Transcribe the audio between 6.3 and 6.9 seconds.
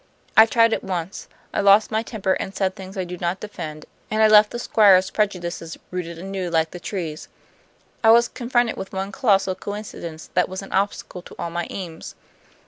like the